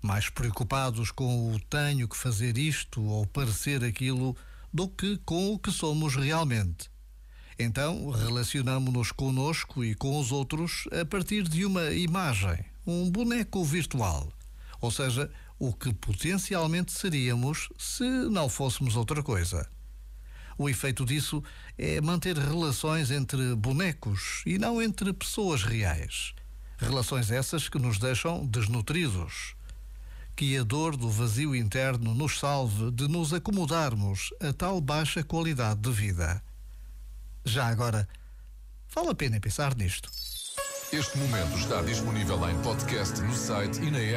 [0.00, 4.36] mais preocupados com o tenho que fazer isto ou parecer aquilo
[4.72, 6.90] do que com o que somos realmente.
[7.58, 14.32] Então, relacionamos-nos conosco e com os outros a partir de uma imagem, um boneco virtual.
[14.80, 19.68] Ou seja, o que potencialmente seríamos se não fôssemos outra coisa.
[20.56, 21.42] O efeito disso
[21.76, 26.34] é manter relações entre bonecos e não entre pessoas reais.
[26.78, 29.54] Relações essas que nos deixam desnutridos,
[30.38, 35.80] que a dor do vazio interno nos salve de nos acomodarmos a tal baixa qualidade
[35.80, 36.40] de vida.
[37.44, 38.08] Já agora,
[38.94, 40.08] vale a pena pensar nisto.
[40.92, 44.16] Este momento está disponível em podcast no site e na app.